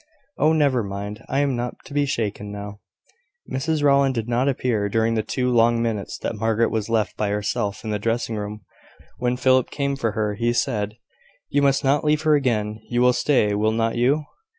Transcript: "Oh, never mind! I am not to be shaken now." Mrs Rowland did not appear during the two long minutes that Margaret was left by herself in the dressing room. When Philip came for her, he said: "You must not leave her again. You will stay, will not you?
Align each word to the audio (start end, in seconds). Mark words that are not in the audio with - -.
"Oh, 0.39 0.51
never 0.51 0.81
mind! 0.81 1.23
I 1.29 1.41
am 1.41 1.55
not 1.55 1.75
to 1.85 1.93
be 1.93 2.07
shaken 2.07 2.51
now." 2.51 2.79
Mrs 3.53 3.83
Rowland 3.83 4.15
did 4.15 4.27
not 4.27 4.49
appear 4.49 4.89
during 4.89 5.13
the 5.13 5.21
two 5.21 5.51
long 5.51 5.79
minutes 5.79 6.17
that 6.23 6.35
Margaret 6.39 6.71
was 6.71 6.89
left 6.89 7.15
by 7.17 7.29
herself 7.29 7.83
in 7.83 7.91
the 7.91 7.99
dressing 7.99 8.35
room. 8.35 8.61
When 9.19 9.37
Philip 9.37 9.69
came 9.69 9.95
for 9.95 10.13
her, 10.13 10.33
he 10.33 10.53
said: 10.53 10.97
"You 11.51 11.61
must 11.61 11.83
not 11.83 12.03
leave 12.03 12.23
her 12.23 12.33
again. 12.33 12.81
You 12.89 13.03
will 13.03 13.13
stay, 13.13 13.53
will 13.53 13.73
not 13.73 13.93
you? 13.95 14.25